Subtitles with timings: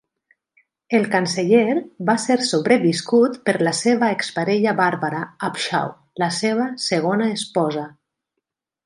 [0.99, 1.73] El canceller
[2.07, 5.93] va ser sobreviscut per la seva ex parella Barbara Upshaw,
[6.25, 7.85] la seva segona esposa.